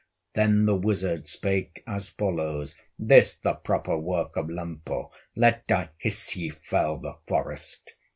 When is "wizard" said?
0.75-1.27